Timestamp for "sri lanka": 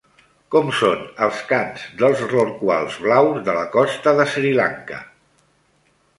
4.35-5.01